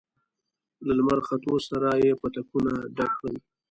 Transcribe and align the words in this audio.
له 0.85 0.91
لمر 0.97 1.19
ختو 1.27 1.55
سره 1.69 1.89
يې 2.03 2.11
پتکونه 2.21 2.73
ډک 2.97 3.11
کړل. 3.19 3.35